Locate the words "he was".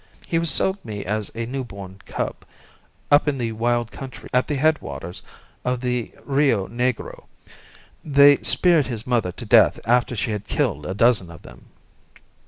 0.25-0.49